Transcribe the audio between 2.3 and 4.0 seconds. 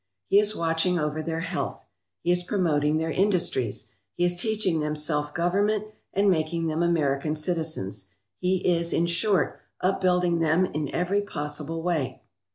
is promoting their industries.